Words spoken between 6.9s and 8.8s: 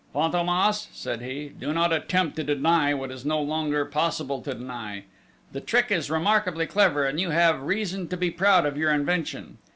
and you have reason to be proud of